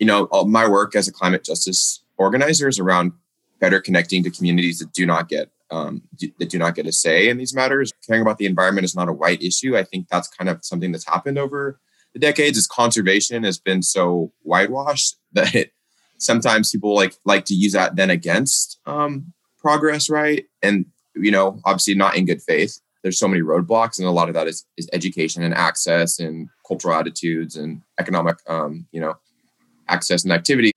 you 0.00 0.06
know, 0.06 0.28
my 0.44 0.68
work 0.68 0.96
as 0.96 1.06
a 1.06 1.12
climate 1.12 1.44
justice 1.44 2.02
organizer 2.16 2.66
is 2.66 2.80
around 2.80 3.12
better 3.60 3.80
connecting 3.80 4.24
to 4.24 4.30
communities 4.30 4.80
that 4.80 4.92
do 4.92 5.06
not 5.06 5.28
get 5.28 5.50
um, 5.70 6.02
that 6.40 6.50
do 6.50 6.58
not 6.58 6.74
get 6.74 6.88
a 6.88 6.92
say 6.92 7.28
in 7.28 7.38
these 7.38 7.54
matters. 7.54 7.92
Caring 8.04 8.22
about 8.22 8.38
the 8.38 8.46
environment 8.46 8.84
is 8.84 8.96
not 8.96 9.08
a 9.08 9.12
white 9.12 9.40
issue. 9.40 9.76
I 9.76 9.84
think 9.84 10.08
that's 10.08 10.26
kind 10.26 10.50
of 10.50 10.64
something 10.64 10.90
that's 10.90 11.06
happened 11.06 11.38
over 11.38 11.78
the 12.12 12.20
decades. 12.20 12.58
Is 12.58 12.66
conservation 12.66 13.44
has 13.44 13.58
been 13.58 13.82
so 13.82 14.32
whitewashed 14.42 15.16
that 15.32 15.54
it 15.54 15.72
sometimes 16.18 16.70
people 16.70 16.94
like 16.94 17.14
like 17.24 17.44
to 17.46 17.54
use 17.54 17.72
that 17.72 17.96
then 17.96 18.10
against 18.10 18.78
um, 18.86 19.32
progress, 19.58 20.08
right? 20.08 20.46
And 20.62 20.86
you 21.14 21.30
know, 21.30 21.60
obviously 21.64 21.94
not 21.94 22.16
in 22.16 22.26
good 22.26 22.42
faith. 22.42 22.80
There's 23.02 23.18
so 23.18 23.28
many 23.28 23.42
roadblocks, 23.42 23.98
and 23.98 24.06
a 24.06 24.12
lot 24.12 24.28
of 24.28 24.34
that 24.34 24.46
is 24.46 24.64
is 24.76 24.88
education 24.92 25.42
and 25.42 25.54
access 25.54 26.18
and 26.18 26.48
cultural 26.66 26.94
attitudes 26.94 27.56
and 27.56 27.82
economic, 27.98 28.36
um, 28.46 28.86
you 28.92 29.00
know, 29.00 29.14
access 29.88 30.22
and 30.24 30.32
activity. 30.32 30.72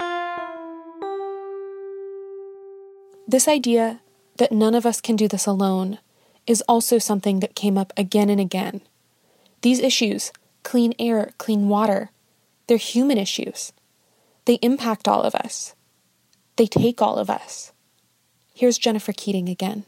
This 3.28 3.48
idea 3.48 4.02
that 4.38 4.52
none 4.52 4.76
of 4.76 4.86
us 4.86 5.00
can 5.00 5.16
do 5.16 5.28
this 5.28 5.46
alone 5.46 6.00
is 6.46 6.64
also 6.68 6.98
something 6.98 7.40
that 7.40 7.56
came 7.56 7.78
up 7.78 7.94
again 7.96 8.30
and 8.30 8.40
again. 8.40 8.82
These 9.62 9.80
issues 9.80 10.32
clean 10.64 10.94
air, 11.00 11.32
clean 11.38 11.68
water 11.68 12.10
they're 12.68 12.78
human 12.78 13.18
issues. 13.18 13.74
They 14.46 14.56
impact 14.56 15.08
all 15.08 15.22
of 15.22 15.36
us, 15.36 15.76
they 16.56 16.68
take 16.68 17.02
all 17.02 17.18
of 17.18 17.30
us. 17.30 17.72
Here's 18.54 18.78
Jennifer 18.78 19.14
Keating 19.14 19.50
again. 19.50 19.86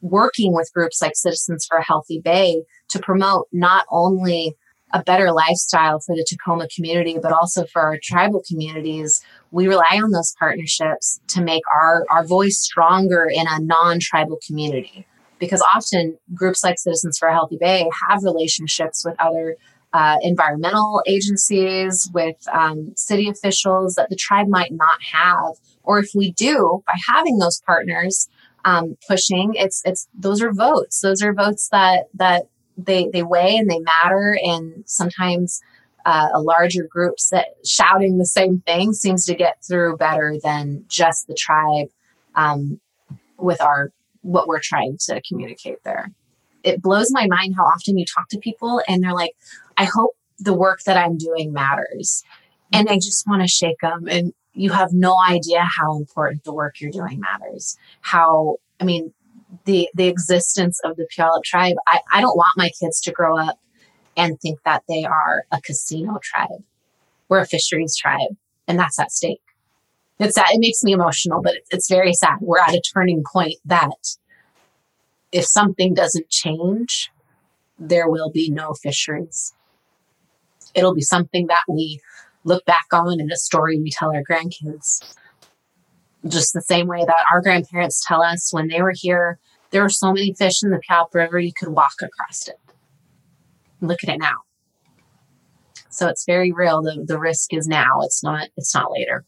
Working 0.00 0.54
with 0.54 0.72
groups 0.72 1.02
like 1.02 1.16
Citizens 1.16 1.66
for 1.68 1.78
a 1.78 1.84
Healthy 1.84 2.20
Bay 2.20 2.62
to 2.90 3.00
promote 3.00 3.48
not 3.52 3.86
only 3.90 4.56
a 4.92 5.02
better 5.02 5.32
lifestyle 5.32 5.98
for 5.98 6.14
the 6.14 6.24
Tacoma 6.26 6.68
community, 6.74 7.18
but 7.20 7.32
also 7.32 7.66
for 7.66 7.82
our 7.82 7.98
tribal 8.00 8.40
communities, 8.46 9.20
we 9.50 9.66
rely 9.66 10.00
on 10.02 10.12
those 10.12 10.34
partnerships 10.38 11.20
to 11.28 11.42
make 11.42 11.64
our, 11.72 12.06
our 12.10 12.24
voice 12.24 12.60
stronger 12.60 13.24
in 13.24 13.46
a 13.48 13.58
non 13.58 13.98
tribal 14.00 14.38
community. 14.46 15.04
Because 15.40 15.62
often 15.74 16.16
groups 16.32 16.62
like 16.62 16.78
Citizens 16.78 17.18
for 17.18 17.28
a 17.28 17.32
Healthy 17.32 17.58
Bay 17.58 17.90
have 18.08 18.22
relationships 18.22 19.04
with 19.04 19.16
other 19.18 19.56
uh, 19.92 20.18
environmental 20.22 21.02
agencies, 21.06 22.10
with 22.12 22.36
um, 22.52 22.92
city 22.96 23.28
officials 23.28 23.94
that 23.94 24.10
the 24.10 24.16
tribe 24.16 24.48
might 24.48 24.72
not 24.72 24.98
have. 25.12 25.54
Or 25.82 25.98
if 25.98 26.10
we 26.14 26.32
do, 26.32 26.82
by 26.86 26.94
having 27.08 27.38
those 27.38 27.60
partners 27.62 28.28
um, 28.64 28.96
pushing, 29.08 29.52
it's 29.54 29.82
it's 29.84 30.08
those 30.14 30.42
are 30.42 30.52
votes. 30.52 31.00
Those 31.00 31.22
are 31.22 31.32
votes 31.32 31.68
that 31.70 32.08
that 32.14 32.48
they 32.76 33.08
they 33.12 33.22
weigh 33.22 33.56
and 33.56 33.70
they 33.70 33.80
matter 33.80 34.38
and 34.42 34.84
sometimes 34.86 35.60
uh, 36.04 36.28
a 36.32 36.40
larger 36.40 36.84
group 36.84 37.16
that 37.30 37.48
shouting 37.66 38.18
the 38.18 38.26
same 38.26 38.60
thing 38.60 38.92
seems 38.92 39.26
to 39.26 39.34
get 39.34 39.62
through 39.62 39.96
better 39.96 40.36
than 40.42 40.84
just 40.88 41.26
the 41.26 41.34
tribe 41.34 41.88
um, 42.34 42.80
with 43.36 43.60
our 43.60 43.92
what 44.22 44.48
we're 44.48 44.60
trying 44.60 44.96
to 44.98 45.20
communicate 45.28 45.82
there 45.84 46.10
it 46.64 46.82
blows 46.82 47.08
my 47.12 47.26
mind 47.26 47.54
how 47.56 47.64
often 47.64 47.96
you 47.96 48.04
talk 48.04 48.28
to 48.28 48.38
people 48.38 48.80
and 48.88 49.02
they're 49.02 49.14
like 49.14 49.34
i 49.76 49.84
hope 49.84 50.16
the 50.38 50.54
work 50.54 50.80
that 50.84 50.96
i'm 50.96 51.16
doing 51.16 51.52
matters 51.52 52.22
and 52.72 52.88
i 52.88 52.96
just 52.96 53.26
want 53.26 53.42
to 53.42 53.48
shake 53.48 53.78
them 53.80 54.06
and 54.08 54.32
you 54.54 54.70
have 54.70 54.92
no 54.92 55.16
idea 55.28 55.60
how 55.62 55.96
important 55.96 56.42
the 56.44 56.52
work 56.52 56.80
you're 56.80 56.90
doing 56.90 57.20
matters 57.20 57.76
how 58.00 58.56
i 58.80 58.84
mean 58.84 59.12
the 59.64 59.88
the 59.94 60.06
existence 60.06 60.80
of 60.84 60.96
the 60.96 61.06
Puyallup 61.16 61.42
tribe. 61.44 61.76
I, 61.86 62.00
I 62.12 62.20
don't 62.20 62.36
want 62.36 62.56
my 62.56 62.70
kids 62.80 63.00
to 63.02 63.12
grow 63.12 63.38
up 63.38 63.58
and 64.16 64.40
think 64.40 64.60
that 64.64 64.82
they 64.88 65.04
are 65.04 65.44
a 65.52 65.60
casino 65.60 66.18
tribe. 66.22 66.62
We're 67.28 67.40
a 67.40 67.46
fisheries 67.46 67.96
tribe, 67.96 68.36
and 68.66 68.78
that's 68.78 68.98
at 68.98 69.12
stake. 69.12 69.42
It's 70.18 70.34
that 70.34 70.50
it 70.52 70.60
makes 70.60 70.82
me 70.82 70.92
emotional, 70.92 71.42
but 71.42 71.54
it's 71.70 71.88
very 71.88 72.12
sad. 72.12 72.38
We're 72.40 72.58
at 72.58 72.74
a 72.74 72.82
turning 72.92 73.22
point 73.30 73.54
that 73.64 74.16
if 75.32 75.44
something 75.44 75.94
doesn't 75.94 76.28
change, 76.30 77.10
there 77.78 78.08
will 78.08 78.30
be 78.30 78.50
no 78.50 78.74
fisheries. 78.74 79.52
It'll 80.74 80.94
be 80.94 81.02
something 81.02 81.46
that 81.46 81.64
we 81.68 82.00
look 82.44 82.64
back 82.64 82.86
on 82.92 83.20
in 83.20 83.30
a 83.30 83.36
story 83.36 83.78
we 83.78 83.90
tell 83.90 84.14
our 84.14 84.22
grandkids 84.28 85.02
just 86.26 86.52
the 86.52 86.62
same 86.62 86.86
way 86.86 87.04
that 87.04 87.24
our 87.32 87.40
grandparents 87.40 88.04
tell 88.06 88.22
us 88.22 88.52
when 88.52 88.68
they 88.68 88.82
were 88.82 88.94
here, 88.94 89.38
there 89.70 89.82
were 89.82 89.88
so 89.88 90.12
many 90.12 90.34
fish 90.34 90.62
in 90.62 90.70
the 90.70 90.80
Puyallup 90.88 91.14
River 91.14 91.38
you 91.38 91.52
could 91.52 91.68
walk 91.68 91.94
across 92.02 92.48
it. 92.48 92.58
Look 93.80 94.02
at 94.02 94.10
it 94.10 94.18
now. 94.18 94.38
So 95.90 96.08
it's 96.08 96.24
very 96.24 96.52
real. 96.52 96.82
The, 96.82 97.04
the 97.06 97.18
risk 97.18 97.54
is 97.54 97.66
now. 97.66 98.00
It's 98.02 98.22
not, 98.22 98.48
it's 98.56 98.74
not 98.74 98.90
later. 98.92 99.24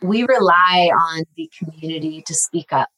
We 0.00 0.22
rely 0.22 0.90
on 0.92 1.24
the 1.36 1.50
community 1.58 2.22
to 2.26 2.34
speak 2.34 2.72
up, 2.72 2.88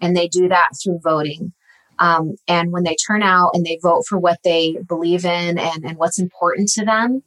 and 0.00 0.16
they 0.16 0.28
do 0.28 0.48
that 0.48 0.70
through 0.82 1.00
voting. 1.02 1.52
Um, 1.98 2.36
and 2.48 2.72
when 2.72 2.84
they 2.84 2.96
turn 3.06 3.22
out 3.22 3.50
and 3.52 3.64
they 3.64 3.78
vote 3.82 4.04
for 4.08 4.18
what 4.18 4.38
they 4.42 4.76
believe 4.88 5.24
in 5.24 5.58
and, 5.58 5.84
and 5.84 5.98
what's 5.98 6.18
important 6.18 6.68
to 6.70 6.84
them, 6.84 7.22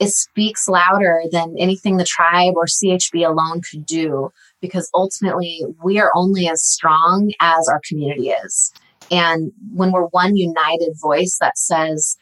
it 0.00 0.10
speaks 0.10 0.68
louder 0.68 1.22
than 1.32 1.56
anything 1.58 1.96
the 1.96 2.04
tribe 2.04 2.54
or 2.56 2.66
CHB 2.66 3.26
alone 3.26 3.62
could 3.68 3.84
do 3.84 4.30
because 4.60 4.90
ultimately 4.94 5.64
we 5.82 5.98
are 5.98 6.12
only 6.14 6.48
as 6.48 6.62
strong 6.62 7.32
as 7.40 7.68
our 7.68 7.80
community 7.88 8.28
is. 8.28 8.72
And 9.10 9.52
when 9.72 9.90
we're 9.90 10.06
one 10.06 10.36
united 10.36 10.94
voice 11.00 11.38
that 11.40 11.58
says 11.58 12.16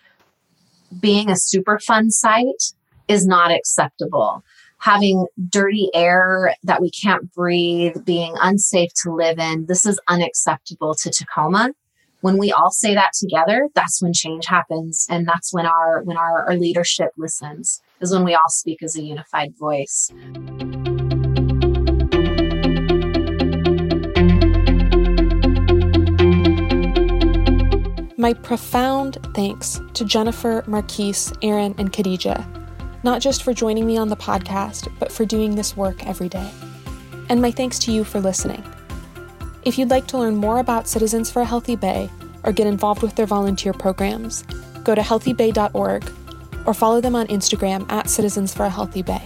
being 1.00 1.28
a 1.28 1.34
Superfund 1.34 2.12
site 2.12 2.72
is 3.08 3.26
not 3.26 3.50
acceptable, 3.50 4.44
having 4.78 5.26
dirty 5.48 5.90
air 5.94 6.54
that 6.62 6.80
we 6.80 6.90
can't 6.90 7.32
breathe, 7.32 8.04
being 8.04 8.34
unsafe 8.40 8.90
to 9.02 9.12
live 9.12 9.38
in, 9.38 9.66
this 9.66 9.86
is 9.86 9.98
unacceptable 10.08 10.94
to 10.94 11.10
Tacoma. 11.10 11.70
When 12.20 12.38
we 12.38 12.50
all 12.50 12.70
say 12.70 12.94
that 12.94 13.12
together 13.12 13.68
that's 13.74 14.02
when 14.02 14.12
change 14.12 14.46
happens 14.46 15.06
and 15.08 15.28
that's 15.28 15.52
when 15.52 15.66
our 15.66 16.02
when 16.02 16.16
our, 16.16 16.46
our 16.46 16.56
leadership 16.56 17.10
listens 17.16 17.82
is 18.00 18.12
when 18.12 18.24
we 18.24 18.34
all 18.34 18.48
speak 18.48 18.82
as 18.82 18.96
a 18.96 19.02
unified 19.02 19.54
voice. 19.56 20.10
My 28.18 28.32
profound 28.32 29.18
thanks 29.34 29.80
to 29.94 30.04
Jennifer, 30.04 30.64
Marquise, 30.66 31.32
Erin, 31.42 31.74
and 31.78 31.92
Khadija, 31.92 32.65
not 33.06 33.22
just 33.22 33.42
for 33.44 33.54
joining 33.54 33.86
me 33.86 33.96
on 33.96 34.08
the 34.08 34.16
podcast, 34.16 34.92
but 34.98 35.12
for 35.12 35.24
doing 35.24 35.54
this 35.54 35.76
work 35.76 36.04
every 36.04 36.28
day. 36.28 36.50
And 37.28 37.40
my 37.40 37.52
thanks 37.52 37.78
to 37.80 37.92
you 37.92 38.02
for 38.02 38.18
listening. 38.20 38.64
If 39.62 39.78
you'd 39.78 39.90
like 39.90 40.08
to 40.08 40.18
learn 40.18 40.34
more 40.34 40.58
about 40.58 40.88
Citizens 40.88 41.30
for 41.30 41.42
a 41.42 41.44
Healthy 41.44 41.76
Bay 41.76 42.10
or 42.42 42.50
get 42.50 42.66
involved 42.66 43.02
with 43.02 43.14
their 43.14 43.26
volunteer 43.26 43.72
programs, 43.72 44.42
go 44.82 44.96
to 44.96 45.02
healthybay.org 45.02 46.10
or 46.66 46.74
follow 46.74 47.00
them 47.00 47.14
on 47.14 47.28
Instagram 47.28 47.88
at 47.92 48.10
Citizens 48.10 48.52
for 48.52 48.64
a 48.64 48.70
Healthy 48.70 49.02
Bay. 49.02 49.22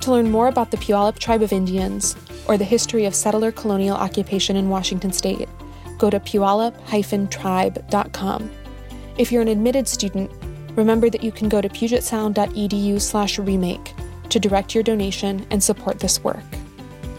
To 0.00 0.10
learn 0.10 0.30
more 0.30 0.48
about 0.48 0.70
the 0.70 0.78
Puyallup 0.78 1.18
Tribe 1.18 1.42
of 1.42 1.52
Indians 1.52 2.16
or 2.46 2.56
the 2.56 2.64
history 2.64 3.04
of 3.04 3.14
settler 3.14 3.52
colonial 3.52 3.98
occupation 3.98 4.56
in 4.56 4.70
Washington 4.70 5.12
state, 5.12 5.46
go 5.98 6.08
to 6.08 6.18
puyallup-tribe.com. 6.18 8.50
If 9.18 9.30
you're 9.30 9.42
an 9.42 9.48
admitted 9.48 9.86
student, 9.86 10.30
remember 10.76 11.10
that 11.10 11.22
you 11.22 11.32
can 11.32 11.48
go 11.48 11.60
to 11.60 11.68
pugetsound.edu 11.68 13.00
slash 13.00 13.38
remake 13.38 13.94
to 14.28 14.40
direct 14.40 14.74
your 14.74 14.82
donation 14.82 15.46
and 15.50 15.62
support 15.62 15.98
this 15.98 16.22
work. 16.24 16.42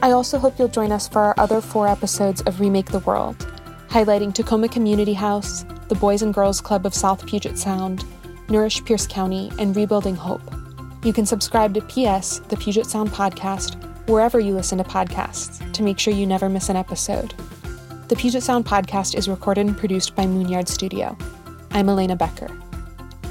I 0.01 0.11
also 0.11 0.37
hope 0.37 0.59
you'll 0.59 0.67
join 0.67 0.91
us 0.91 1.07
for 1.07 1.19
our 1.19 1.35
other 1.37 1.61
four 1.61 1.87
episodes 1.87 2.41
of 2.41 2.59
Remake 2.59 2.91
the 2.91 2.99
World, 2.99 3.37
highlighting 3.87 4.33
Tacoma 4.33 4.67
Community 4.67 5.13
House, 5.13 5.63
the 5.87 5.95
Boys 5.95 6.21
and 6.21 6.33
Girls 6.33 6.59
Club 6.59 6.85
of 6.85 6.93
South 6.93 7.25
Puget 7.25 7.57
Sound, 7.57 8.03
Nourish 8.49 8.83
Pierce 8.83 9.07
County, 9.07 9.51
and 9.59 9.75
Rebuilding 9.75 10.15
Hope. 10.15 10.41
You 11.05 11.13
can 11.13 11.25
subscribe 11.25 11.73
to 11.75 11.81
PS, 11.81 12.39
the 12.49 12.57
Puget 12.57 12.87
Sound 12.87 13.11
podcast, 13.11 13.75
wherever 14.07 14.39
you 14.39 14.53
listen 14.53 14.77
to 14.79 14.83
podcasts 14.83 15.71
to 15.73 15.83
make 15.83 15.99
sure 15.99 16.13
you 16.13 16.25
never 16.25 16.49
miss 16.49 16.69
an 16.69 16.75
episode. 16.75 17.33
The 18.09 18.15
Puget 18.15 18.43
Sound 18.43 18.65
podcast 18.65 19.15
is 19.15 19.29
recorded 19.29 19.67
and 19.67 19.77
produced 19.77 20.15
by 20.15 20.23
Moonyard 20.23 20.67
Studio. 20.67 21.17
I'm 21.71 21.87
Elena 21.87 22.15
Becker. 22.15 22.49